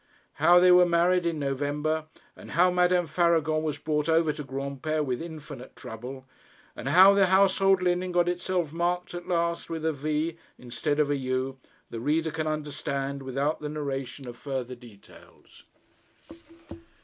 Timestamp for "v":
9.93-10.39